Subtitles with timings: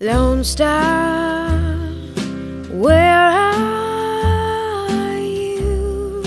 [0.00, 1.50] Lone Star,
[2.70, 6.22] where are you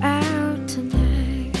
[0.00, 1.52] out tonight?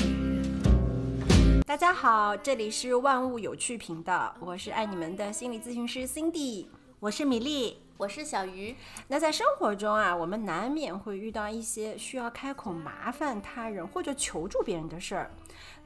[1.66, 6.66] 大家好，这里是万物有趣频道，我是爱你们的心理咨询师 Cindy。
[7.00, 8.74] 我是米粒，我是小鱼。
[9.08, 15.30] 那在生活中啊，我们难免会遇到一些需要开口麻烦他人或者求助别人的事儿，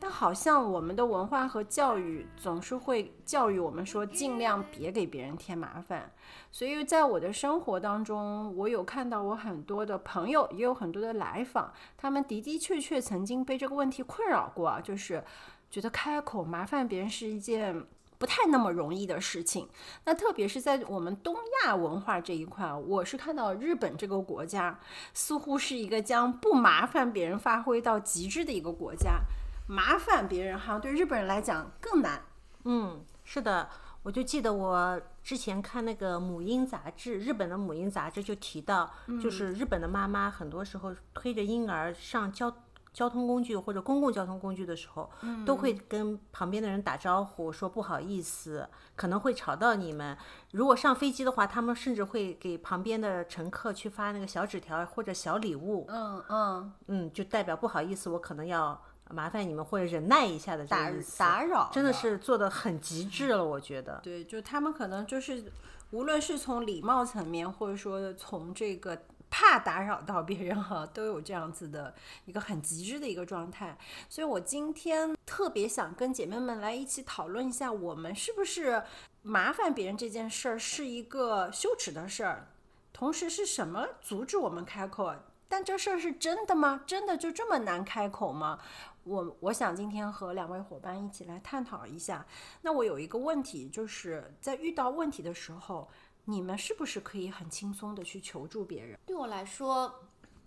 [0.00, 6.10] 但好像我们的文化和教育总是会教育我们说，尽量别给别人添麻烦。
[6.50, 15.22] 所以在我的生活当中，我有看到我很多的朋友，也有很多的来访，他们的的确确曾经被这个问题困扰过啊，就是
[15.70, 17.84] 觉得开口麻烦别人是一件。
[18.18, 19.68] 不太那么容易的事情，
[20.04, 24.78] 那特别是在我们东亚文化这一块，我是看到日本这个国家
[25.12, 29.20] 似乎是一个将不麻烦别人发挥到极致的一个国家，
[29.68, 32.22] 麻烦别人好像对日本人来讲更难。
[32.64, 33.68] 嗯，是的，
[34.02, 38.90] 我就记得我之前看那个母婴杂志，日本的母婴杂志就提到，
[39.22, 42.52] 就是日本的妈妈很多时候推着婴儿上交。
[42.96, 45.10] 交通工具或者公共交通工具的时候，
[45.44, 50.16] 都会跟旁边的人打招呼，说不好意思，可能会吵到你们。
[50.52, 55.84] 如果上飞机的话，他们甚至会给旁边的乘客去发那个小纸条或者小礼物。
[55.90, 58.80] 嗯嗯嗯，就代表不好意思，我可能要
[59.10, 64.00] 麻烦你们或者忍耐一下的打扰，真的是做的很极致了，我觉得。
[64.02, 65.52] 对，就他们可能就是，
[65.90, 68.98] 无论是从礼貌层面，或者说从这个。
[69.28, 73.76] 怕打扰到别人哈，都有这样子的一个很极致的一个状态，
[74.08, 78.82] 所以我今天特别想跟姐妹们来一起讨论一下，我们是不是
[79.22, 82.48] 麻烦别人这件事儿是一个羞耻的事儿，
[82.92, 85.14] 同时是什么阻止我们开口？
[85.48, 86.82] 但这事儿是真的吗？
[86.86, 88.58] 真的就这么难开口吗？
[89.04, 92.24] 我我想今天和两位伙伴一起来探讨一下。
[92.62, 95.88] 那我有一个问题，就是在遇到问题的时候。
[96.26, 98.98] 你们是不是可以很轻松的去求助别人？
[99.06, 100.02] 对我来说，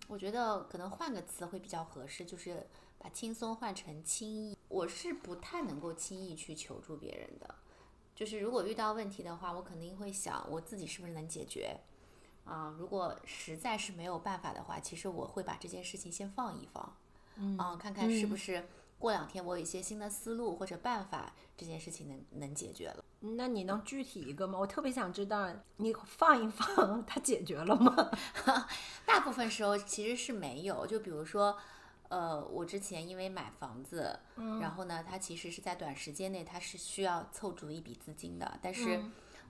[0.08, 2.66] 我觉得可能换个词会比较合适，就是
[2.98, 4.56] 把轻松换成轻易。
[4.68, 7.54] 我是不太能够轻易去求助别人的，
[8.14, 11.80] 就是如果遇到问题的话，我肯定会想我自己是不是能解决。
[12.44, 16.96] 啊，如果实在是没有办法的话，其实我会把这件事情先放一放，
[17.36, 18.68] 嗯，看看是不是
[19.00, 23.04] 过两天我有一些新的思路或者办法，这件事情能能解决了。
[23.20, 24.58] 那你能具体一个吗？
[24.58, 28.10] 我特别想知道，你放一放， 它解决了吗？
[29.04, 30.86] 大部分时候其实是没有。
[30.86, 31.56] 就比如说，
[32.08, 34.18] 呃，我之前因为买房子，
[34.60, 39.02] 然后呢，它其实是在短时间内它是需要凑足一笔资金的，但是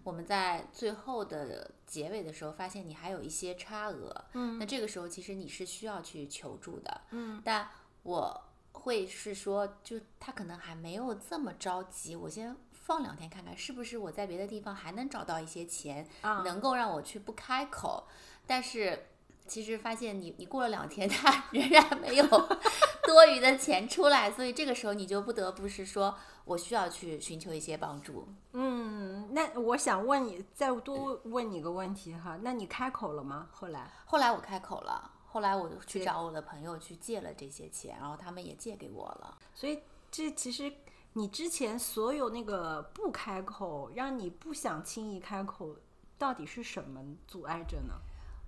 [0.03, 7.69] 我们在最后的结尾的时候发现你还有一些差额，嗯，那这个时候其实你是需要去求助的，嗯，但
[8.03, 8.50] 我
[8.81, 12.57] 会是说，就他可能还没有这么着急，我先。
[12.73, 18.09] 放两天看看是不是我在别的地方还能找到一些钱，能够让我去不开口。
[18.49, 19.07] 但是
[19.47, 22.25] 其实发现你你过了两天，他 仍然没有
[23.07, 28.27] 多余的钱出来，所以这个时候你就不得不是说我需要去寻求一些帮助。
[28.55, 33.51] 嗯，那我想问你，再多问你个问题哈，那你开口了吗？
[33.53, 39.39] 后来后来我开口了，后来我就去找我的朋友去借了这些钱，然后他们也借给我了。
[39.55, 39.81] 所以
[40.11, 40.73] 这其实。
[41.15, 45.75] 你之前所有那个不开口，让你不想轻易开口，
[46.17, 47.95] 到底是什么阻碍着呢？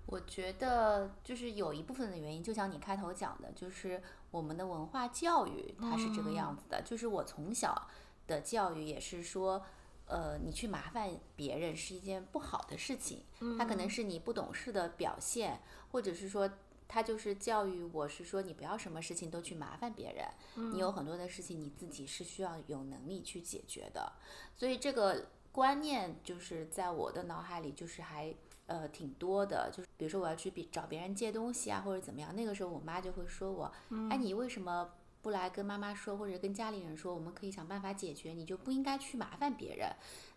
[0.05, 4.01] 我觉得就是有一部分的原因，就像你开头讲的，就是
[4.31, 6.81] 我们的文化教育它是这个样子的。
[6.83, 7.89] 就是我从小
[8.27, 9.61] 的教育也是说，
[10.05, 13.25] 呃，你去麻烦别人是一件不好的事情，
[13.59, 15.61] 它可能是你不懂事的表现，
[15.91, 16.49] 或者是说。
[16.93, 24.13] 他就是教育我，是说你不要什么事情都去麻烦别人，你有很多的事情你自己是需要有能力去解决的。
[24.55, 28.35] 所以这个观念就是在我的脑海里就是还
[28.67, 33.71] 呃挺多的，就是比如说我要去比找别人借东西啊，或者怎么样，那个时候我妈就会说我，
[34.11, 34.87] 哎，你为什么
[35.23, 39.89] 不来跟妈妈说，或者跟家里人说，我们可以想办法解决，你就不应该去麻烦别人。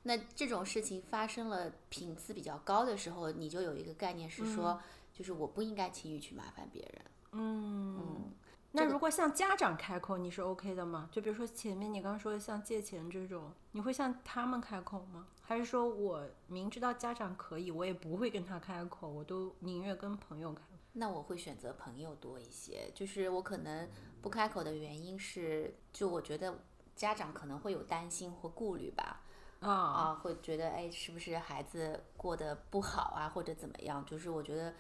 [0.04, 4.80] 那这种事情发生了频次比较高的时候，你就有一个概念是说。
[5.16, 7.02] 就是我不应该轻易去麻烦别人。
[7.32, 8.30] 嗯，
[8.72, 11.08] 那如果向家长开口，你是 OK 的吗？
[11.10, 15.28] 就比如说前面你刚刚说的像借钱这种，你会向他们开口吗？
[15.40, 20.62] 还是说我明知道家长可以，我也不会跟他开口，我都宁愿跟朋友开？
[20.92, 22.90] 那我会选择朋友多一些。
[22.94, 23.88] 就是我可能
[24.20, 26.58] 不开口的原因是，就我觉得
[26.94, 29.22] 家长可能会有担心或顾虑吧。
[29.60, 34.04] 啊啊，会觉得哎，是不是孩子过得不好啊，或者怎么样？
[34.04, 34.74] 就是我觉得。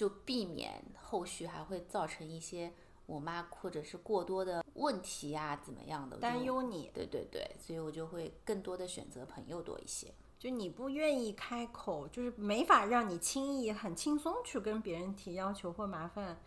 [0.00, 2.72] 就避免后续还会造成一些
[3.04, 6.90] 我妈或者是过多的问题呀，怎么样的担忧你？
[6.94, 10.14] 对对对，所以我就会更多的选择朋友多一些。
[10.38, 16.40] 就你不愿意开口，就是没法让你轻易、很轻松去跟别人提要求或麻烦。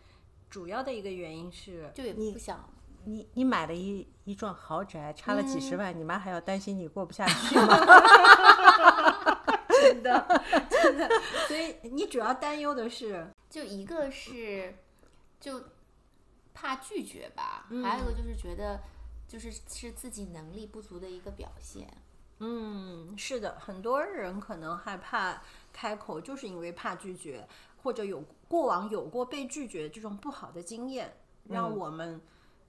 [0.50, 2.68] 主要的一个原因是，就也不想。
[3.04, 7.78] 你你买了一一幢豪宅，差了几十万，你妈还要担心你过不下去吗？
[9.94, 11.08] 真的， 真的。
[11.46, 14.74] 所以你主要担忧的是，就一个是
[15.40, 15.62] 就
[16.52, 18.80] 怕拒绝吧，还有一个就是觉得
[19.28, 21.88] 就是是自己能力不足的一个表现。
[22.40, 25.40] 嗯，是的，很多人可能害怕
[25.72, 27.46] 开口，就是因为怕拒绝，
[27.82, 31.16] 或者有过往有过被拒绝这种不好的经验，
[31.48, 32.20] 让我们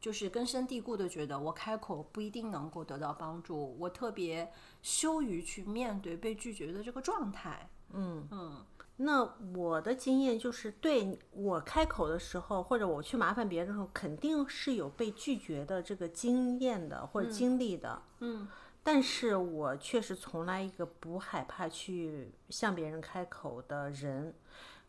[0.06, 4.48] 就是根深蒂固的觉得我开口不一定能够得到帮助，我特别
[4.84, 7.68] 羞于去面对被拒绝的这个状态。
[7.92, 8.64] 嗯嗯，
[8.98, 18.00] 那我的经验就是，对我开口的时候，或者我去麻烦别人的时候，肯定是有被拒绝的这个经验的或者经历的。
[18.20, 18.48] 嗯。
[18.84, 24.36] 但是我确实从来一个不害怕去向别人开口的人，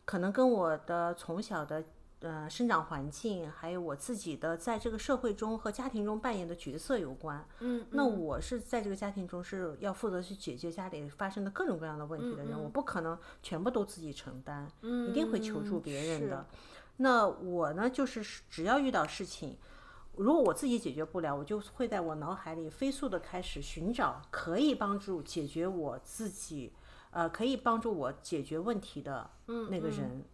[0.05, 1.83] 可能跟我的从小的
[2.19, 7.47] 呃生长环境，还有我自己的在这个社会中和家庭中扮演的角色有关。
[7.59, 16.45] 嗯，那我是在这个家庭中是要负责去解决家里发生的各种各样的问题的人，我不可能全部都自己承担，一定会求助别人的。
[16.97, 19.57] 那我呢，就是只要遇到事情。
[20.15, 26.73] 如果我自己解决不了，我就会在我脑海里飞速的开始寻找可以帮助解决我自己，
[27.11, 29.29] 呃，可以帮助我解决问题的
[29.69, 30.25] 那个人，嗯，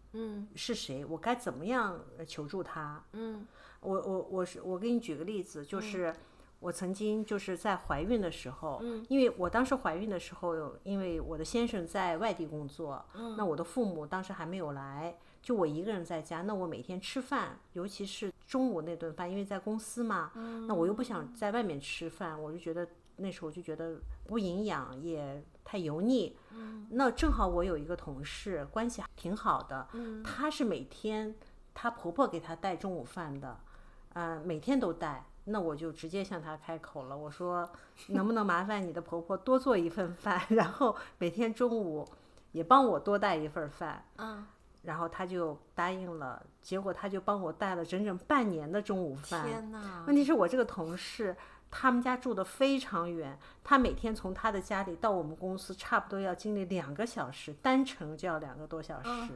[0.56, 1.04] 是谁？
[1.06, 3.04] 我该怎么样求助他？
[3.13, 3.45] 嗯，
[3.81, 6.13] 我我我是我给你举个例子，就是
[6.60, 15.18] 我曾经就是在怀孕的时候，嗯，因为我当时怀孕的时候，因为我的先生在外地工作，嗯，那我的父母当时还没有来。
[15.42, 20.31] 就我一个人在家，那我每天吃饭，尤其是中午那顿饭，因为在公司嘛，
[20.68, 22.88] 那我又不想在外面吃饭，我就觉得
[23.18, 26.38] 那时候就觉得不营养，也太油腻。
[26.89, 29.88] 那正好我有一个同事，关系挺好的，
[30.24, 31.36] 她是每天
[31.74, 33.57] 她婆婆给她带中午饭的，
[34.13, 35.25] 呃，每天都带。
[35.45, 37.69] 那我就直接向她开口了，我说
[38.07, 42.07] 能不能麻烦你的婆婆多做一份饭， 然后每天中午
[42.54, 44.06] 也帮我多带一份饭。
[44.18, 44.45] 嗯。
[44.83, 49.48] 然后她就答应了，结果她就帮我带了整整半年的中午饭。
[49.48, 50.04] 天哪！
[50.07, 51.36] 问题是我这个同事，
[51.75, 59.34] 他们家住的非常远，他每天从他的家里到我们公司，差不多要经历两个小时，单程就要两个多小时。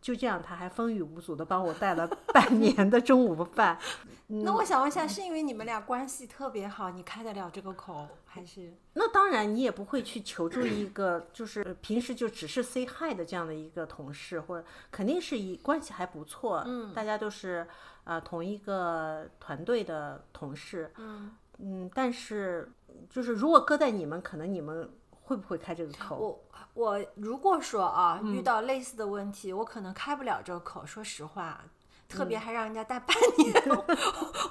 [0.00, 3.78] 就这样，他还风雨无阻的帮我带了半年的中午饭。
[4.28, 8.74] 那我想问一下，是因为你们俩关系特别好，你开得了这个口，还是？
[8.92, 17.66] 那当然，你也不会去求助一个就是平时就只是 say hi 的这样的一个同事，或者肯定是以关系还不错，嗯，大家都是
[18.04, 22.72] 呃同一个团队的同事，嗯嗯，但是
[23.08, 26.16] 就是如果搁在你们，可能你们会不会开这个口？
[26.16, 30.84] 我我如果说啊，遇到类似的问题，我可能开不了这个口。
[30.84, 31.64] 说实话，
[32.08, 33.52] 特别还让人家带半年，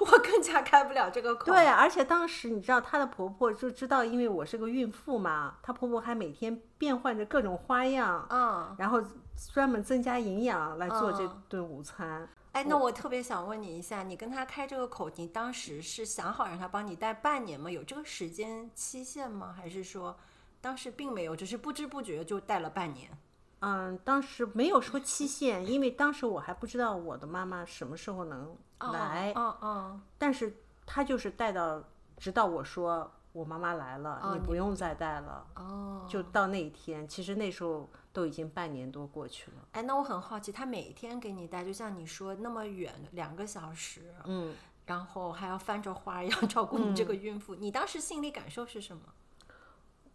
[0.00, 1.46] 我更加开不了这个口。
[1.46, 9.02] 对，而且当时你知道，她的婆婆就知道，因为我是个孕妇嘛，她婆婆还每天变换着各种花样，嗯，然后
[9.52, 12.28] 专门增加营养来做这顿午餐。
[12.52, 17.70] 哎，那我特别想问你一下，你跟她开这个口，你当时是想好让她帮你带半年吗？
[17.70, 19.54] 有这个时间期限吗？
[19.56, 20.16] 还是说？
[20.60, 23.10] 当时并没有，只是不知不觉就带了半年。
[23.60, 28.56] 嗯，当时没有说期限，因为当时我还不知道我的妈妈什么时候能
[28.92, 29.32] 来。
[29.34, 30.00] 哦哦。
[30.18, 31.82] 但是她就是带到，
[32.18, 35.46] 直到我说我妈妈来了，你不用再带了。
[35.56, 36.06] 哦。
[36.08, 39.56] 就到那一天，其实那时候都已经半年多过去了。
[39.72, 49.02] 哎，那我很好奇，她每天给你带，就像你说那么远，两个小时，嗯，然后还要翻着花样 照顾你这个孕妇，你当时心理感受是什么？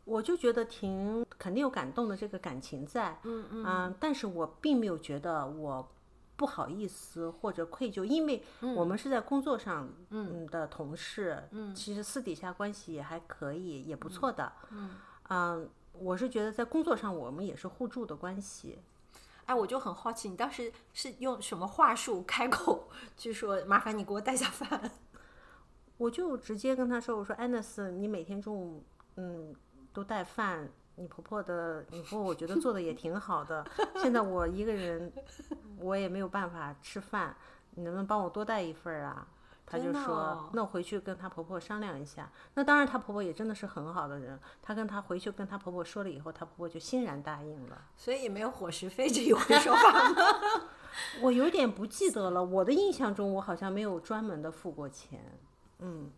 [0.05, 5.89] 我就觉得挺肯定有感动的这个感情在，嗯嗯，但是我并没有觉得我
[6.35, 8.43] 不好意思或者愧疚，因为
[8.75, 14.91] 我们是在工作上嗯的同事，嗯，其实私底下关系也还可以，也不错的，嗯
[15.29, 18.79] 嗯，我是觉得在工作上我们也是互助的关系。
[19.45, 24.91] 哎，我就很好奇，你当时是用什么话术开口去说麻烦你给我带下饭？
[25.97, 28.83] 我就直接跟他说，我说安娜斯，你每天中午
[29.15, 29.55] 嗯。
[29.91, 30.69] 都带饭，
[30.99, 33.65] 你婆婆的，你婆婆我觉得做的也挺好的。
[33.95, 35.11] 现在我一个人，
[35.79, 37.33] 我也没有办法吃饭，
[37.71, 39.25] 你能不能帮我多带一份儿啊？
[39.65, 42.29] 她就说，那我回去跟她婆婆商量一下。
[42.55, 47.81] 那当然，她婆婆也真的是很好的人，她跟她回去跟她婆婆说了以后，她婆婆就欣然答应了。
[47.95, 50.15] 所以也没有伙食费这一回说话吗？
[51.21, 55.39] 我有点不记得了，我的印象中我好像没有专门的付过钱。
[55.79, 56.11] 嗯。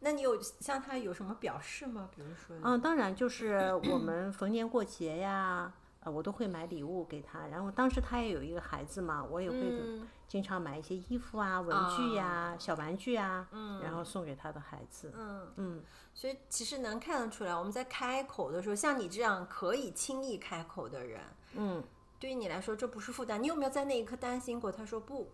[0.00, 2.08] 那你有向他有什么表示吗？
[2.14, 7.46] 比如说，嗯，当然就是我们逢年过节呀，呃，我都会买礼物给他。
[7.46, 13.46] 然后当时他也有一个孩子嘛，我也会嗯经常买一些衣服啊、文具呀、小玩具啊，
[13.82, 15.12] 然后送给他的孩子。
[15.14, 21.20] 嗯嗯，所以其实能看得出来，我们在开口的时候，像你这样可以轻易开口的人，
[21.54, 21.84] 嗯，
[22.18, 23.42] 对于你来说这不是负担。
[23.42, 24.72] 你有没有在那一刻担心过？
[24.72, 25.30] 他说不，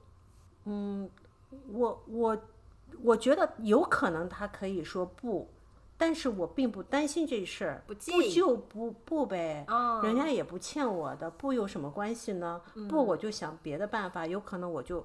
[0.65, 1.09] 嗯
[1.69, 2.37] 我我
[3.03, 5.49] 我觉得有可能他可以说不，
[5.97, 12.61] 但是我并不担心这事儿，不就不不呗，哦人家也不欠我的，不有什么关系呢？
[12.89, 15.05] 不我就想别的办法，有可能我就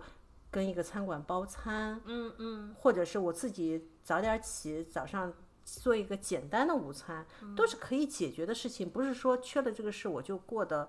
[0.50, 5.32] 跟一个餐馆包餐，嗯嗯，或者是我自己早点起，早上
[5.64, 8.90] 做一个简单的午餐，嗯都是可以解决的事情。
[8.90, 10.88] 不是说缺了这个事我就过得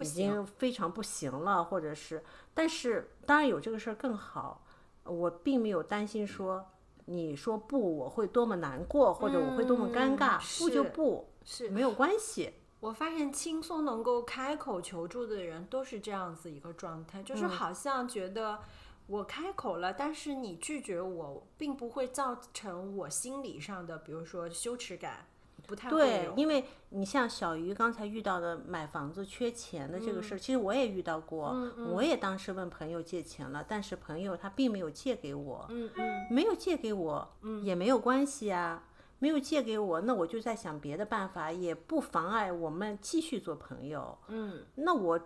[0.00, 2.22] 已经非常不行了，或者是，
[2.52, 4.62] 但是当然有这个事儿更好。
[5.08, 6.66] 我并没有担心说
[7.06, 12.54] 你说不我会多么难过，或者我会多么尴尬，不就是不是没有关系。
[12.80, 18.60] 我发现轻松能够开口求助的人都是这样子一个状态，嗯就是好像觉得
[19.06, 25.26] 我开口了，但是你拒绝我，并不会造成我心理上的，比如说羞耻感，
[25.66, 31.54] 不太会，对因为你像小鱼刚才遇到的买房子缺钱的这个事儿，其实我也遇到过，
[31.92, 38.84] 我也当时问朋友借钱了，但是朋友他并没有借给我，嗯嗯没有借给我，也没有关系啊。
[39.18, 44.18] 没有借给我，那我就在想别的办法，也不妨碍我们继续做朋友。
[44.28, 45.18] 嗯，那我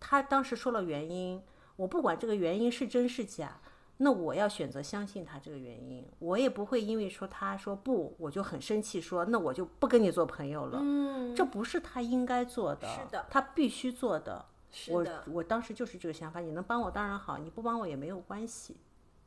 [0.00, 1.40] 他当时说了原因，
[1.76, 3.60] 我不管这个原因是真是假，
[3.98, 10.78] 那我要选择相信他这个原因，我也不会因为说他说不，我就很生气说，那我就不跟你做朋友了。
[10.82, 14.44] 嗯，这不是他应该做的，是的他必须做的。
[14.88, 18.76] 我是的，我当时就是这个想法，你能帮我当然好，你不帮我也没有关系。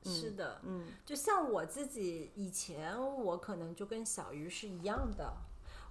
[0.04, 5.34] 是的，嗯，就像我自己以前，我可能就跟小鱼是一样的，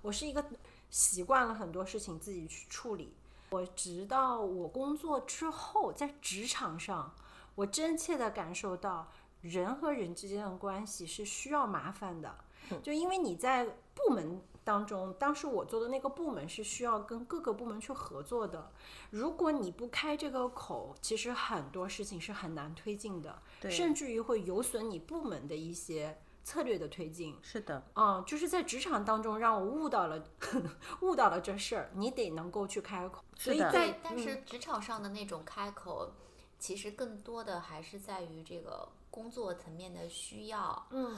[0.01, 0.45] 我是一个
[0.89, 3.13] 习惯了很多事情自己去处理。
[3.51, 7.13] 我直到我工作之后，在职场上，
[7.59, 9.11] 我真切的感受到
[9.41, 12.39] 人和人之间的关系是需要麻烦的，
[12.85, 18.71] 就因为你在部门当中，当时我做的那个部门是需要跟各个部门去合作的。
[19.11, 27.37] 如果你不开这个口，其实很多事情是很难推进的，甚至于会有损你部门的一些策略的推进。
[27.43, 30.23] 是的，嗯、就是在职场当中让我悟到了
[31.03, 33.25] 悟到了这事儿，你得能够去开口。
[33.37, 36.13] 所以在对，但是职场上的那种开口，
[36.59, 40.87] 其实更多的还是在于这个工作层面的需要。
[40.91, 41.17] 嗯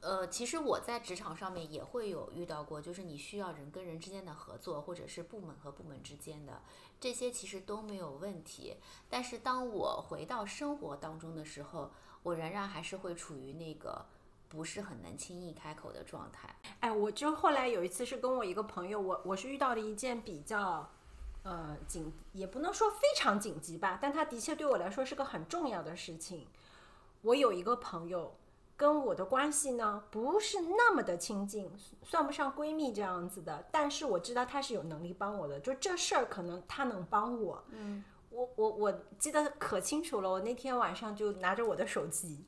[0.00, 6.62] 呃，其实我在职场上面也会有遇到过，就是你需要人跟人之间的合作，或者是部门和部门之间的，
[7.00, 8.76] 这些其实都没有问题。
[9.10, 11.90] 但是当我回到生活当中的时候，
[12.22, 14.06] 我仍然还是会处于那个
[14.48, 16.54] 不是很能轻易开口的状态。
[16.78, 20.88] 哎，我就后来有一次是跟我一个朋友，我我是遇到了一件比较，
[21.48, 26.46] 呃紧，也不能说非常紧急吧，但它的确对我来说是个很重要的事情。
[27.22, 28.36] 我有一个朋友，
[28.76, 31.72] 跟我的关系呢不是那么的亲近，
[32.04, 37.64] 算不上闺蜜这样子的，但是我知道她是有能力帮我的，就这事儿可能她能帮我。
[37.70, 42.44] 嗯，我我我记得可清楚了，我那天晚上就拿着我的手机，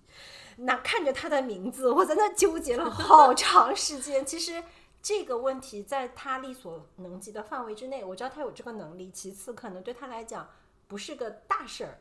[0.57, 4.26] 那看着他的名字，我在那纠结了好长时间。
[4.26, 4.62] 其实
[5.02, 9.11] 这个问题在他力所能及的范围之内，我知道他有这个能力。
[9.11, 10.49] 其次，可能对他来讲
[10.87, 11.99] 不是个大事儿，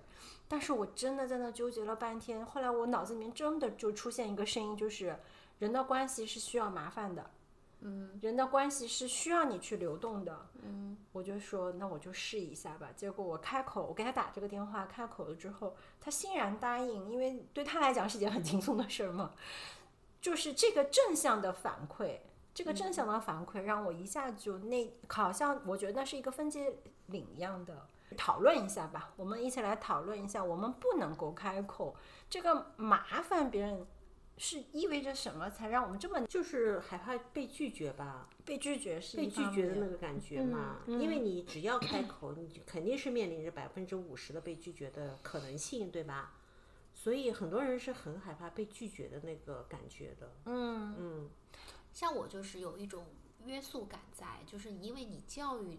[0.47, 2.45] 但是我真的在那纠结了半天。
[2.45, 5.17] 后来我脑子里面真的就出现一个声音，就是
[5.59, 7.29] 人的关系是需要麻烦的。
[7.81, 10.47] 嗯，人的关系是需要你去流动的。
[10.61, 12.89] 嗯，我就说那我就试一下吧。
[12.93, 19.31] 结果我开口，我给他打这个电话，开口了之后，他欣然答应，因为对他来讲是件很轻松的事儿嘛。
[20.19, 22.17] 就是这个正向的反馈，
[22.59, 26.75] 这个正向的反馈让我一下就那好像我觉得那是一个分界
[27.05, 27.87] 岭一样的。
[28.17, 31.95] 讨论一下吧，我们一起来讨论一下，我们不能够开口，
[32.29, 33.87] 这个麻烦别人
[34.35, 40.79] 是意味着什么，才让我们这么就是害怕被拒绝吧，被拒绝是被拒绝的那个感觉嘛。
[40.87, 46.33] 嗯因为你只要开口，你就肯定是面临着百分之五十的被拒绝的可能性，对吧？
[46.93, 50.33] 所以很多人是很害怕被拒绝的那个感觉的。
[50.45, 51.29] 嗯嗯，
[51.99, 53.07] 像我就是有一种
[53.43, 55.77] 约束感在，就是因为你教育，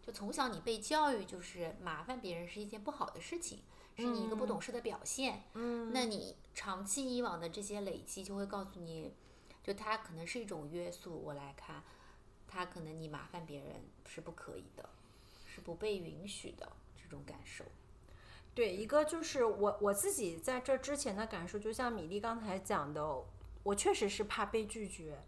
[0.00, 3.60] 就从小你被教育，就是麻烦别人是一件不好的事情，
[3.94, 5.42] 是你一个不懂事的表现。
[5.52, 9.12] 嗯，那你长期以往的这些累积，就会告诉你，
[9.62, 11.20] 就它可能是一种约束。
[11.22, 11.84] 我来看，
[12.46, 14.88] 它可能你麻烦别人是不可以的，
[15.44, 17.66] 是不被允许的这种感受。
[18.54, 23.22] 对，一个就是我我自己在这之前的感受，就像米粒刚才讲的，
[23.64, 25.22] 我确实是怕被拒绝。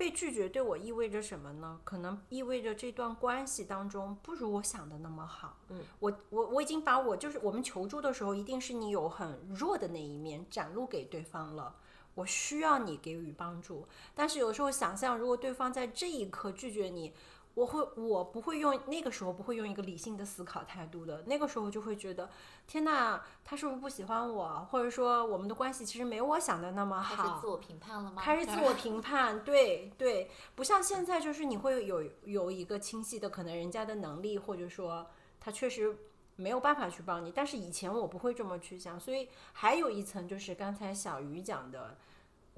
[0.00, 1.78] 被拒绝对我意味着什么呢？
[1.84, 5.58] 可能意味着这段关系当中不如我想的那么好。
[5.68, 11.76] 嗯，我我我已经把我就是我们求助的时候，一定是你有很弱的那一面展露给对方了。
[12.14, 17.12] 我需要你给予帮助，但是有时候想象，如果对方在这一刻拒绝你。
[17.54, 22.30] 我会，我不会用那个时候不会用一个理性的思考态度的，那个时候就会觉得，
[22.66, 28.22] 天呐，他是不是不喜欢我，或者说我们的关系其实没我想的那么好，开始自我评判了吗？
[28.22, 35.06] 开始自我评判，对对，不像现在，就是你会有有一个清晰的可能人家的能力，或者说
[35.40, 35.96] 他确实
[36.36, 41.98] 没有办法去帮你，但是以前我不会这么去想，所以还有一层就是刚才小鱼讲的。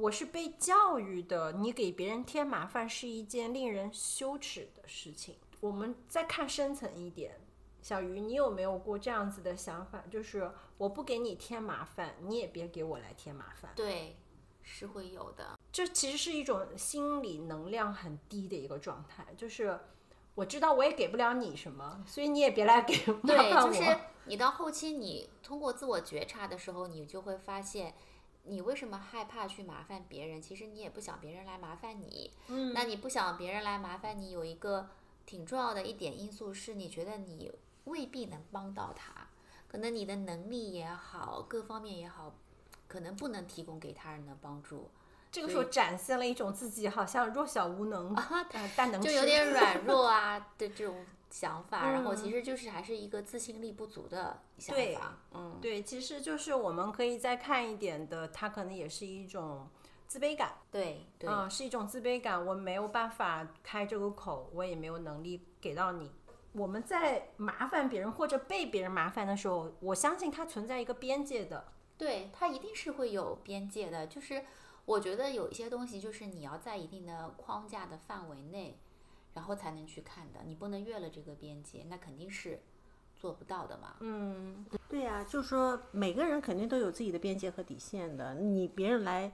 [0.03, 5.37] 我是被教育的，你给别人添麻烦是一件令人羞耻的事情。
[5.61, 7.41] 我们再看深层一点，
[7.81, 10.03] 小鱼，你有没有过这样子的想法？
[10.11, 13.71] 就是我不给你添麻烦，你也别给我来添麻烦。
[13.77, 14.17] 对，
[14.61, 15.57] 是会有的。
[15.71, 19.79] 这其实是一种心理能量很低的一个状态，就是
[20.35, 23.71] 我知道我也给不了你什么，所以你也别来给麻烦我。
[23.71, 27.95] 对，就是你到后期，你通过自我觉察的时候，你就会发现。
[28.45, 30.43] 你为什么害怕去麻烦别人？
[30.43, 32.33] 其实你也不想别人来麻烦你。
[32.49, 34.89] 嗯，那你不想别人来麻烦你，有一个
[35.25, 37.53] 挺重要的一点因素是你觉得你
[37.85, 39.29] 未必能帮到他，
[39.69, 42.35] 可能你的能力也好，各方面也好，
[42.89, 44.91] 可能不能提供给他人的帮助。
[45.31, 48.47] 这个时候展现了一种自己好像弱小无能啊，
[48.77, 51.07] 但能就有点软弱啊 的这种。
[51.33, 55.19] 想法，然后其实就是还是一个自信力不足的想法。
[55.33, 59.67] 嗯，对，其实就是我们可以再看一点的，它可能也是一种
[60.07, 60.53] 自卑感。
[60.71, 66.13] 对，嗯，是一种自卑感，我没有办法开这个口，我也没有能力给到你。
[66.53, 71.73] 我们在麻烦别人或者被别人麻烦的时候，我相信它存在一个边界的。
[71.97, 74.07] 对，它一定是会有边界的。
[74.07, 74.45] 就是
[74.85, 78.79] 我觉得有一些东西，就是你要在一定的框架的范围内。
[79.35, 82.61] 然后才能去看的，你不能越了这个边界，那肯定是
[83.15, 83.97] 做不到的嘛。
[84.01, 88.35] 嗯，对呀，就是说每个人肯定都有自己的边界和底线的。
[88.35, 89.33] 你别人来，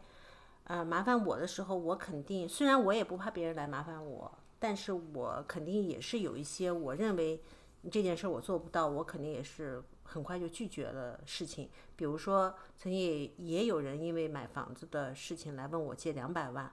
[0.64, 7.42] 呃，麻烦我的时候，我肯定虽然我也不怕别人来麻烦我，但是我肯定也是有一些我认为
[7.90, 9.82] 这件事我做不到，我肯定也是。
[10.10, 16.72] 很快就拒绝了事情，比如说曾经也也有人因为买房子的事情来问我借两百万，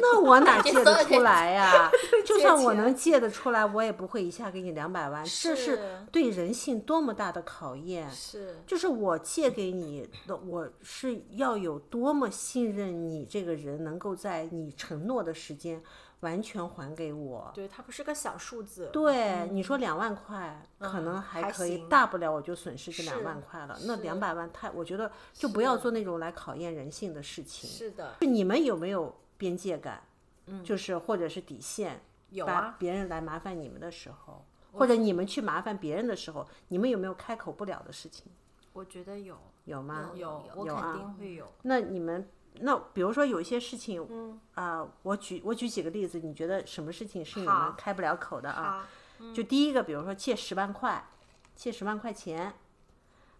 [0.00, 1.90] 那我哪借得出来呀？
[2.24, 8.08] 就算我能借得出来，我也不会一下给你两百万，这是对人性多么大的考验。
[8.08, 15.82] 是，就是我借给你的，我是要有多么信任你这个人，能够在你承诺的时间。
[16.20, 18.88] 完全还给我，对，它不是个小数字。
[18.92, 23.78] 对，你说两万块可能还可以，大不了我就损失这两万块了。
[23.84, 27.68] 那两百万太，我觉得就不要做那种来考验人性的事情。
[27.68, 30.02] 是的，你们有没有边界感？
[30.46, 32.00] 嗯，就是或者是底线。
[32.30, 32.74] 有啊。
[32.78, 38.32] 别人来麻烦你们的时候，或者你们去麻烦别人的时候，你们有没有开口不了的事情？
[38.72, 39.36] 我觉得有。
[39.64, 40.12] 有吗？
[40.14, 41.46] 有，我肯定会有。
[41.62, 42.26] 那你们？
[42.60, 48.88] 那比如说有一些事情，嗯啊，我举我举几个例子，你觉得什么事情是你们开不了口的啊？
[49.34, 51.08] 就第一个，比如说借十万块，
[51.54, 52.54] 借十万块钱，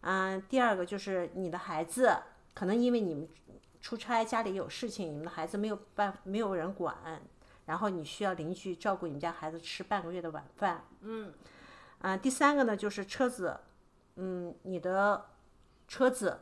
[0.01, 2.17] 嗯，第二个就是你的孩子
[2.55, 3.29] 可能因为你们
[3.81, 6.97] 出差家里有事情，你们的孩子没有办没有人管，
[7.67, 11.33] 然后你需要邻居照顾你们家孩子吃半个月的晚饭，嗯，
[12.01, 13.61] 啊，第三个呢就是车子，
[14.17, 15.27] 嗯，你的
[15.87, 16.41] 车子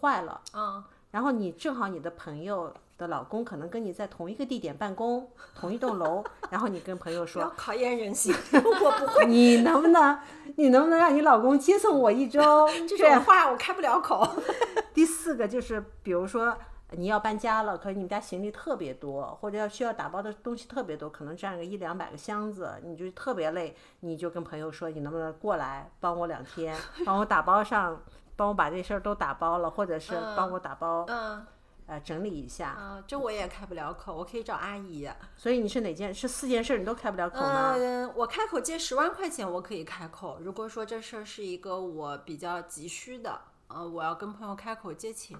[0.00, 0.84] 坏了，嗯。
[1.14, 10.18] 然后你正好你的朋友的老公可能跟你在同一个地点办公，同一栋楼，然后你跟朋友说，考验人性， 我不会，你能不能，
[10.56, 12.68] 你能不能让你老公接送我一周？
[12.88, 14.28] 这种话我开不了口。
[14.92, 16.58] 第四个就是，比如说
[16.90, 28.02] 你要搬家了，可是你们家行李特别多，或者要需要打包的东西特别多，可能占个一两百个箱子，你就特别累，你就跟朋友说，你能不能过来帮我两天，帮我打包上。
[28.36, 31.46] 帮我把这事儿都打包了，或者是帮我打包，嗯，
[31.86, 32.70] 呃，整理一下。
[32.70, 35.08] 啊，这我也开不了口，我可以找阿姨。
[35.36, 36.12] 所以你是哪件？
[36.12, 37.74] 是四件事你都开不了口吗？
[37.76, 40.38] 嗯，我开口借十万块钱，我可以开口。
[40.40, 45.38] 如果说这事儿是一个我比较急需的，呃，我要跟朋友开口借钱，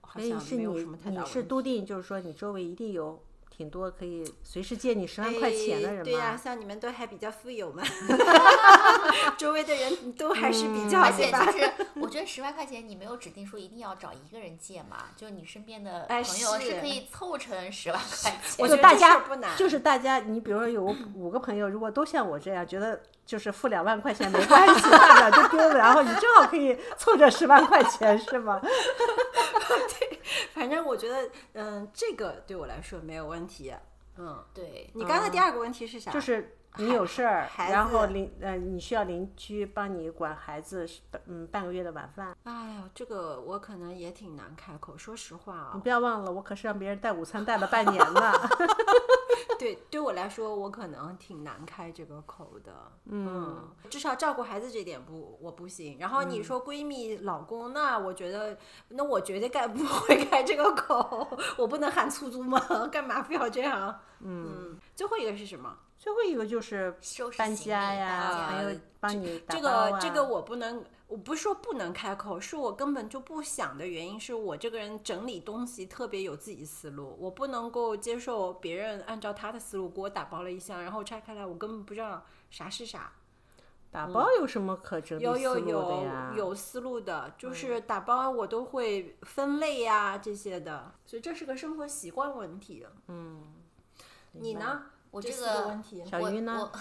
[0.00, 1.20] 好像没有什么太大问题。
[1.20, 3.22] 你是笃定，就是说你周围一定有。
[3.58, 7.82] 挺多可以随时借你十万块钱的人对呀，像你们都还比较富有嘛，
[9.36, 11.00] 周围的人都还是比较。
[11.00, 18.40] 而且就是，我觉得十万块钱你没有指定说一定要找一个人借嘛，就你身边的朋友是可以凑成十万块钱。
[18.58, 28.60] 我觉得大家不难，就是大家，你比如说有 五个朋友，如果都像我这样觉得就是付两万块钱没关系，大不了就丢了，然后你正好可以凑这十万块钱，是吗？
[30.58, 30.60] 对。
[30.60, 33.72] 反正我觉得，嗯，这个对我来说没有问题。
[34.16, 36.10] 嗯，对，你刚才第二个问题是啥？
[36.10, 40.86] 就是你有事儿，然后邻呃你需要邻居帮你管孩子
[41.26, 42.36] 嗯半个月的晚饭。
[42.44, 44.98] 哎呀，这个我可能也挺难开口。
[44.98, 48.32] 说实话啊你，不要忘了，我可是让别人带午餐带了半年呢。
[49.58, 52.72] 对对我来说，我可能挺难开这个口的。
[53.06, 55.98] 嗯，至少照顾孩子这点不，我不行。
[55.98, 58.56] 然后你说闺蜜、老公，那我觉得，
[58.88, 61.26] 那我绝对该不 会开这个口。
[61.56, 62.60] 我不能喊出租吗？
[62.92, 64.00] 干嘛非要这样？
[64.20, 65.76] 嗯，最后一个是什么？
[65.98, 83.12] 最后一个就是搬收拾行李家呀，还有帮你打这个这个我不能，我不是说不能开口，是我根本就不想的原因，是我这个人整理东西特别有自己思路，我不能够接受别人按照他的思路给我打包了一箱，然后拆开来，我根本不知道啥是啥。
[83.90, 86.34] 打包有什么可整理有有思路的有呀？
[86.36, 92.86] 有思路的，就是打包我都会分类呀、这些的，所以这是个生活习惯问题。
[93.06, 93.42] 嗯，
[94.32, 94.82] 你呢？
[95.10, 96.78] 我这个问题，小鱼呢我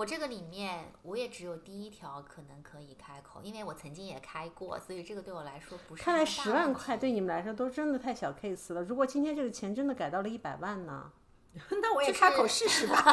[0.00, 8.82] 我这个里面，我也只有第一条可能可以开口，因为我曾经也开过，所以这个对我来说不是看来十万块对你们来说都真的太小 case 了。
[8.82, 11.12] 如果今天这个钱真的改到了一百万呢？
[11.82, 12.96] 那我也就是开口试试吧。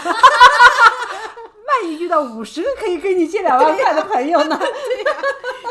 [1.68, 4.58] 万一遇到五十个可以跟你借两万块的朋友呢？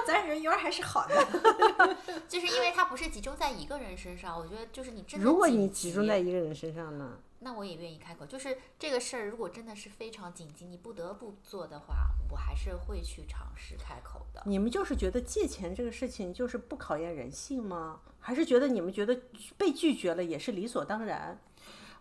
[0.07, 1.96] 咱人缘还是好的。
[2.29, 7.12] 就是因为它不是集中在一个人身上，我觉得就是你真的如果你集中在一个人身上呢？
[7.46, 8.26] 那我也愿意开口。
[8.26, 14.42] 就是这个事儿，如果真的是非常紧急，你不得不做的话，我还是会去尝试开口的。
[14.46, 18.00] 你们就是觉得借钱这个事情就是不考验人性吗？
[18.18, 19.22] 还是觉得你们觉得
[19.56, 21.38] 被拒绝了也是理所当然？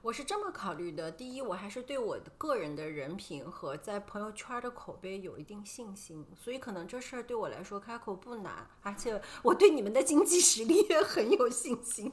[0.01, 12.11] 我是这么考虑的：第一，我还是对我的个人的人品和在朋友圈的口碑有一定信心，所以可能这事儿对我来说开口不难，而且我对你们的经济实力也很有信心。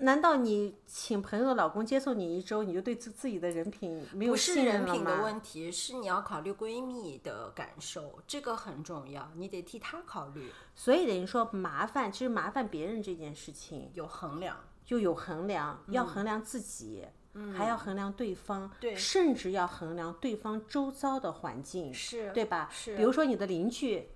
[0.00, 5.22] 难道你请朋友的老公接送你一周，你就对自自己的人品没有信任了人品的吗？
[5.22, 14.56] 问题，是你要考虑闺蜜的感受，这个很重要，你得替她考虑，所以等于说麻烦，其实麻烦别人这件事情有衡量。
[14.84, 17.04] 就有衡量，要衡量自己，
[17.56, 22.68] 还要衡量对方，甚至要衡量对方周遭的环境，是对吧？
[22.72, 24.08] 是比如说你的邻居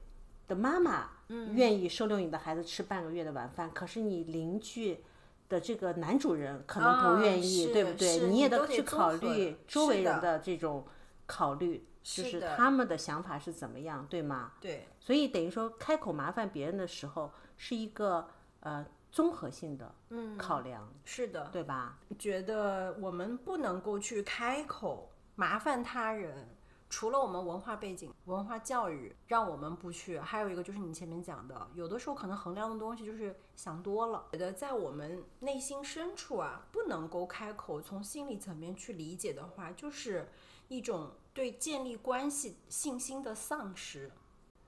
[0.48, 5.04] 的妈妈，愿意收留你的孩子吃半个月的晚饭，可是你邻居。
[5.48, 8.18] 的这个男主人可能不啊愿意，是对不对？
[8.28, 10.84] 你也得去考虑周围人的这种
[11.26, 14.52] 考虑，就是他们的想法是怎么样，对吗？
[14.60, 18.28] 对，所以等于说，开口麻烦别人的时候，是一个
[18.60, 19.94] 呃综合性的
[20.36, 21.98] 考量，是的，对吧？
[22.18, 26.48] 觉得我们不能够去开口麻烦他人，
[26.96, 34.24] 除了我们文化背景、文化教育让我们不去，还有一个就是你前面讲的，有的时候可能衡量的东西就是想多了。
[34.32, 40.30] 觉得在我们内心深处啊，不能够开口，从心理层面去理解的话，就是
[40.68, 44.10] 一种对建立关系信心的丧失。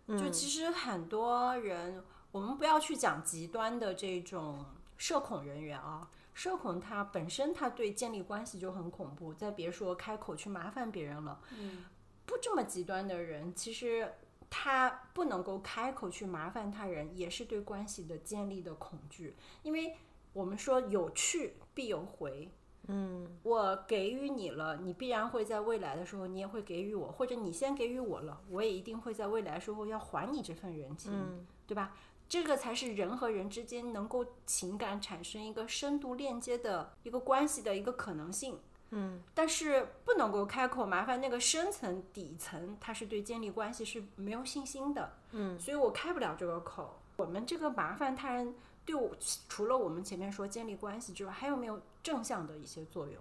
[0.06, 4.66] 就其实很多人，我们不要去讲极端的这种
[4.98, 11.40] 社恐人员啊，社恐他本身他对建立关系就很恐怖，再别说开口去麻烦别人了。
[11.58, 11.84] 嗯，
[12.28, 14.12] 不这么极端的人，其实
[14.50, 19.96] 他不能够开口去麻烦他人，也是对关系的建立的恐惧，因为
[20.34, 22.52] 我们说有去必有回。
[22.90, 31.96] 嗯，我给予你了，你必然会在未来的时候，你也会给予我，或者你先给予我了，我也一定会在未来时候要还你这份人情，对吧？
[32.28, 38.58] 这个才是人和人之间能够情感产生一个深度链接的一个关系的一个可能性。
[38.90, 45.12] 嗯，但是不能够开口麻烦那个深层底层，他是对建立关系是没有信心的。
[45.32, 47.00] 嗯，所以我开不了这个口。
[47.16, 49.10] 我们这个麻烦他人，对我
[49.48, 53.16] 除了我们前面说建立关系之外，还有没有正向的一些作用？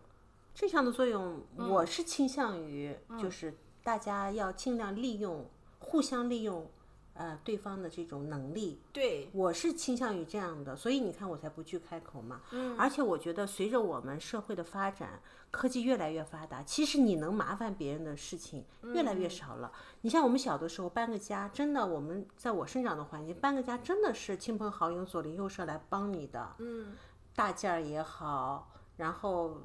[0.54, 5.50] 正向的作用，我是倾向于就是大家要尽量利用，
[5.80, 6.70] 互相利用，
[7.18, 8.80] 呃，对方的这种能力。
[8.94, 12.42] 对，我是倾向于这样的，所以你看我才不去开口嘛。
[12.52, 19.72] 嗯，而且我觉得随着我们社会的发展，科技越来越发达，其实你能麻烦别人的事情越来越少了。
[20.02, 26.56] 你像我们小的时候搬个家，真的我们在我生长的环境搬个家，真的是亲朋好友左邻右舍来帮你的。
[26.60, 26.94] 嗯，
[27.36, 29.62] 大件儿也好，然后。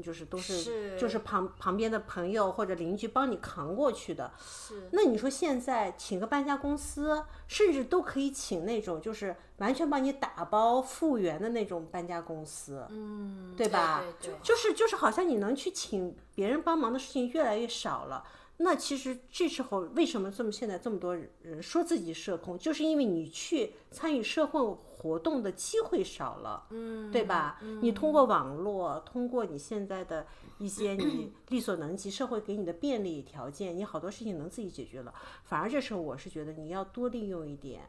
[0.00, 14.00] 就是都是是就是旁旁边的朋友或者邻居帮你扛过去的，是那你说现在请个搬家公司，甚至都可以请那种就是完全帮你打包复原的那种搬家公司，嗯，对吧？
[14.00, 18.24] 对对对就是就是好像你能去请别人帮忙的事情越来越少了。
[18.58, 24.60] 那其实这时候为什么这么现在这么多人说自己社恐，就是因为你去参与社会
[25.02, 27.58] 活动的机会少了，嗯，对吧？
[27.80, 30.26] 你通过网络，通过你现在的
[30.58, 35.12] 一些你 力所能及，社会给你的便利条件，你好多事情能自己解决了。
[35.44, 37.82] 反而这时候，我是觉得你要多利用一点。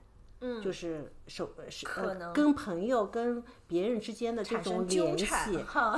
[0.46, 5.26] 嗯，就是手是可能跟朋友、跟别人之间的这种联系，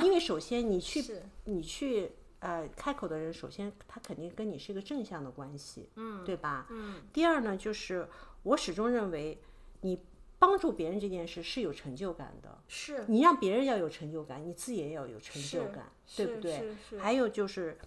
[0.04, 1.02] 因为首先你 去
[1.46, 6.68] 你去呃开口的人，首先他肯定跟你是一个正向的关系，嗯，对吧？
[6.70, 7.02] 嗯。
[7.12, 8.06] 第二呢，就是
[8.44, 9.42] 我始终认为，
[9.80, 9.98] 你
[10.38, 16.76] 帮助别人这件事是有成就感的，是你让别人要有成就感，你自己也要有成就感，对不对？
[16.98, 17.78] 还有就是，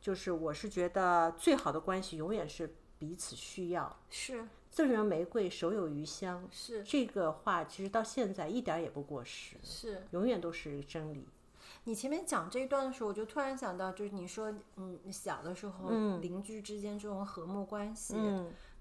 [0.00, 4.46] 就是我是觉得最好的关系永远是彼此需要，是。
[4.70, 6.48] 赠人玫瑰，手有余香。
[6.50, 11.28] 是这个话，其实到现在一点也不过时，是永远都是真理。
[11.84, 15.90] 你前面讲这一段的时候，我就突然想到，就是你说，嗯，小的时候
[16.22, 18.14] 邻居之间这种和睦关系，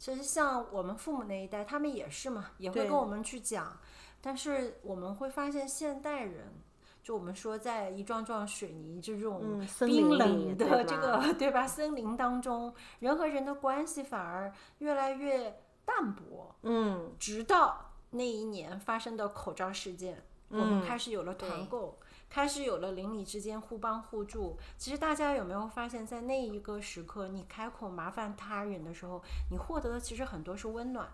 [0.01, 3.77] 其实像我们父母那一代，他们也是嘛，也会跟我们去讲。
[4.19, 6.59] 但是我们会发现，现代人。
[7.03, 11.67] 就我们说，在一幢幢水泥这种冰冷的这个 对吧？
[11.67, 16.55] 森林当中，人和人的关系反而越来越淡薄。
[16.63, 21.99] 嗯，直到那一年发生的口罩事件，我们开始有了团购，
[22.31, 24.57] 开始有了邻里之间互帮互助。
[24.77, 31.09] 其实大家有没有发现，在那一个时刻，你开口麻烦他人的时候，你获得的其实很多是温暖。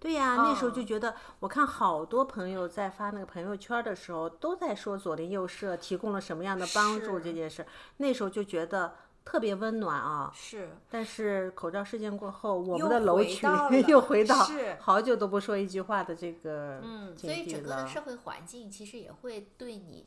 [0.00, 7.64] 对呀，那时候就觉得，我看好多朋友在发那个朋友圈的时候，都在说左邻右舍提供了什么样的帮助这件事。
[7.98, 8.94] 那时候就觉得
[9.24, 10.32] 特别温暖啊。
[10.34, 10.70] 是。
[10.90, 13.48] 但是口罩事件过后，我们的楼群
[13.86, 14.36] 又回到
[14.80, 20.06] 好久都不说一句话的这个嗯，所以整个的社会环境其实也会对你，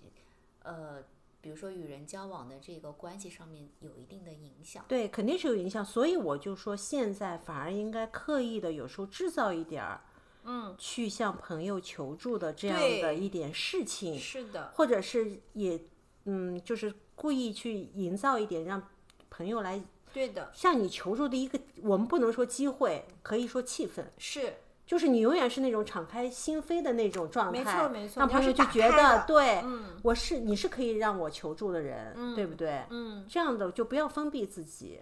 [0.63, 1.03] 呃。
[1.43, 5.83] 比如说与人交往的这个关系上面有一定的影响，对，肯定是有影响。
[5.83, 10.01] 所以我就说，现在反而应该刻意的，有时候制造一点儿，
[10.43, 15.81] 嗯，去向朋友求助的这样的一点事情，是的，或者是也，
[16.25, 18.87] 嗯，就是故意去营造一点让
[19.31, 24.53] 朋友来，对的，向你求助的一个，我们不能说机会，可以说气氛，是。
[24.91, 29.63] 就是你永远是那种敞开心扉的那种状态，没错没错，让朋友就觉得对，
[30.03, 32.85] 我是你是可以让我求助的人，对不对？
[32.89, 34.99] 嗯，这样的就不要封闭自己。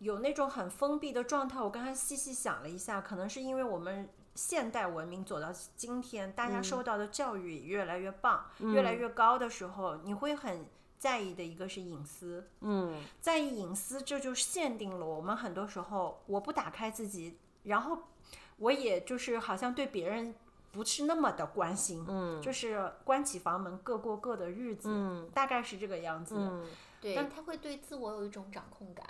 [0.00, 10.66] 有那种很封闭的状态，我刚才细细想了一下，可能是因为我们现代文明走到今天，大家受到的教育越来越棒、越来越高的时候，你会很
[10.98, 17.96] 在意的一个是隐私，嗯，在意隐私，这就限定了我们很多时候，我不打开自己，然后。
[18.56, 20.34] 我也就是好像对别人
[20.72, 26.34] 不是那么的关心，嗯，就是关起房门各过各的日子，嗯，大概是这个样子。
[26.36, 26.66] 嗯，
[27.00, 29.06] 对，但他会对自我有一种掌控感，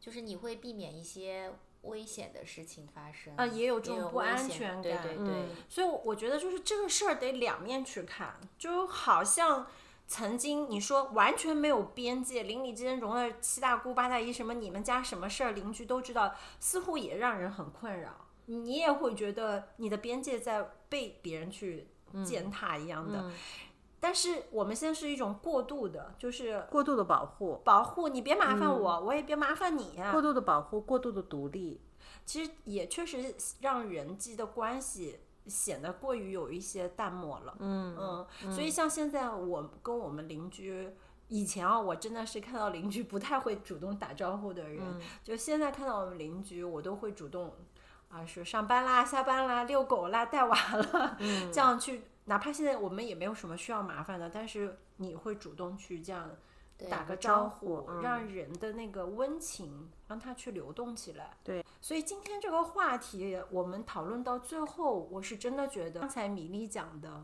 [0.00, 5.46] 就是你会避免一些危险的事情发生，啊，也有这种不安全感，对对对。
[5.68, 9.66] 所以我觉得就是这个事儿得两面去看，就好像
[10.06, 18.23] 曾经你说完全没有边界，邻里之间容了七大姑八大姨，什么你们家什么事儿邻居都知道，似乎也让人很困扰。
[18.46, 21.88] 你也会觉得你的边界在被别人去
[22.24, 23.30] 践踏一样的，
[23.98, 30.00] 但是我们现在是一种过度的，就是过度的保护，保护你别麻烦我，我也别麻烦你。
[30.12, 31.80] 过度的保护，过度的独立，
[32.26, 37.56] 其实也确实让人际的关系显得过于有一些淡漠了。
[37.58, 40.90] 嗯嗯，所以像现在我跟我们邻居，
[41.28, 47.52] 以前啊，我真的是看到邻居不太会主动打招呼的人，就现在看到我们邻居，我都会主动。
[48.14, 51.18] 啊，是上班啦、下班啦、遛狗啦、带娃了，
[51.52, 56.30] 这样去，哪怕现在我们也没有什么需要麻烦的，但是你会主动去这样
[56.88, 61.36] 打个招呼，让人的那个温情让它去流动起来。
[61.42, 67.20] 对，所以今天这个话题我们讨论到最后，我是真的觉得刚才米粒讲的，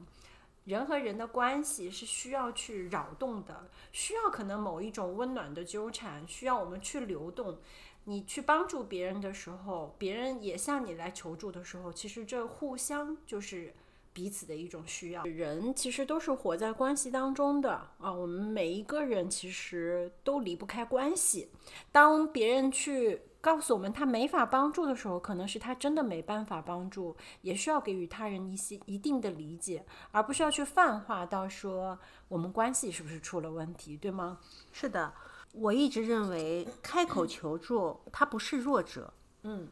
[0.65, 7.59] 人和人的关系是需要去扰动的，需要可能某一种温暖的纠缠，需要我们去流动。
[8.05, 13.75] 你去帮助别人的时候，别人也向你来求助的时候，其实这互相就是
[14.13, 15.23] 彼此的一种需要。
[15.25, 21.51] 人其实都是活在关系当中的啊，我们每一个人其实都离不开关系。
[21.93, 34.41] 当别人去告诉我们他没法帮助的时候，可能是他真的没办法帮助，也需要给予他人一些一定的理解，而不需要去泛化到说我们关系是不是出了问题，对吗？
[34.73, 35.13] 是的。
[35.53, 39.13] 我一直认为，开口求助他不是弱者。
[39.43, 39.69] 嗯，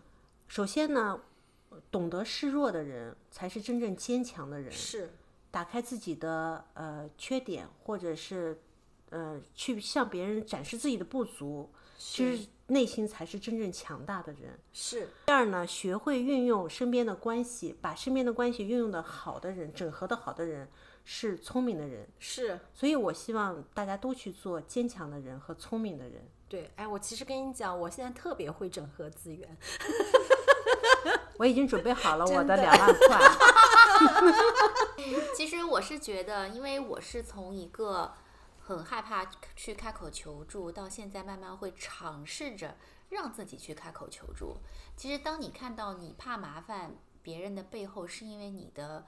[0.47, 1.21] 首先呢，
[1.91, 4.73] 懂得示弱的人才是真正坚强的人。
[4.73, 5.11] 是，
[5.51, 8.61] 打开自己的呃缺点，或者是
[9.11, 14.59] 呃去向别人展示自己的不足，其实内心才是真正强大的人。
[14.73, 20.69] 是第二呢，学会运用身边的关系，把身边的关系运用的好的人，整合的好的人，
[21.11, 22.07] 是聪明的人。
[22.18, 26.29] 是，所以我希望大家都去做坚强的人和聪明的人。
[26.51, 29.57] 对，哎，我其实跟你讲，我现在特别会整合资源，
[31.38, 33.18] 我已经准备好了我的的两万块。
[35.35, 38.12] 其实我是觉得，因为我是从一个
[38.59, 39.25] 很害怕
[39.57, 42.77] 去开口求助，到现在慢慢会尝试着
[43.09, 44.59] 让自己去开口求助。
[44.94, 49.07] 其实，当你看到你怕麻烦别人的背后，是因为你的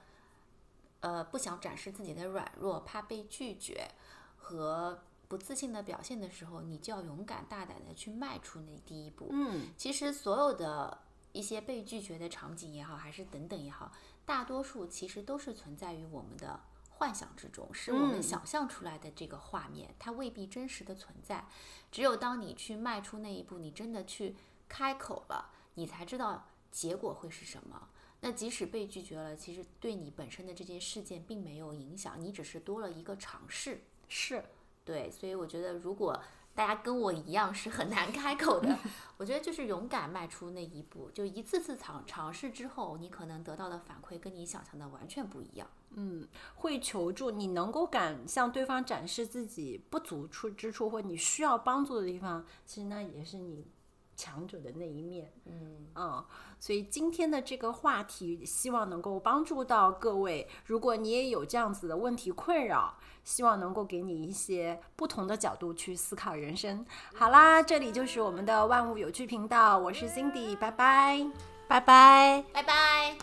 [1.01, 3.91] 呃不想展示自己的软弱，怕被拒绝
[4.37, 9.29] 和不自信的表现的时候，你就要勇敢大胆的去迈出那第一步。
[9.31, 10.99] 嗯，其实所有的
[11.31, 13.91] 一些被拒绝的场景也好，还是等等也好，
[14.25, 16.59] 大多数其实都是存在于我们的
[16.89, 21.45] 幻想之中，是我们嗯想象出来的这个画面，它未必真实的存在。
[21.91, 24.35] 只有当你去迈出那一步，你真的去
[24.67, 27.87] 开口了，你才知道结果会是什么。
[28.21, 33.81] 那即使被拒绝了，其实对你本身的这件事件并没有影响，你只是多了一个尝试。
[34.07, 34.43] 是，
[34.85, 36.21] 对，所以我觉得，如果
[36.53, 38.77] 大家跟我一样是很难开口的，
[39.17, 45.67] 我觉得就是勇敢迈出那一步，就一次次尝尝试之后，你可能得到的反馈跟你想象的完全不一样。
[45.93, 53.65] 嗯会求助，你能够敢向对方展示自己不足处之处，或你需要帮助的地方，其实那也是你
[54.15, 55.31] 强者的那一面。
[55.45, 56.23] 嗯，嗯，
[56.59, 60.47] 所以今天的这个话题，希望能够帮助到各位。
[60.65, 66.85] 如果你也有这样子的问题困扰，希望能够给你一些不同的角度去思考人生。
[67.15, 71.25] 好啦，这里就是我们的万物有趣频道，我是 Cindy，拜拜。
[71.67, 72.43] 拜拜。
[72.51, 73.15] 拜拜。